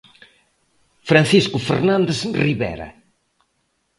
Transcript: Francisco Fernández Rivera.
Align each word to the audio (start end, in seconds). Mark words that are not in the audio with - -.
Francisco 1.09 1.57
Fernández 1.69 2.19
Rivera. 2.43 2.89